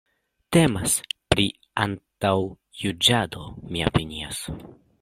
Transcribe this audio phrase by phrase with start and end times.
[0.55, 0.95] Temas
[1.33, 1.45] pri
[1.85, 4.41] antaŭjuĝado, mi opinias.